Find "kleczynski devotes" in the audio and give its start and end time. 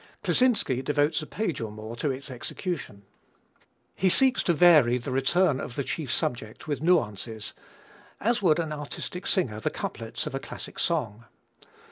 0.23-1.21